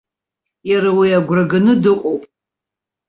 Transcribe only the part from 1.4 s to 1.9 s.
ганы